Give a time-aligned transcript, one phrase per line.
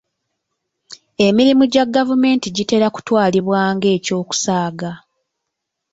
[1.27, 4.91] Emirimu gya gavumenti gitera kutwalibwa ng'eky'okusaaga.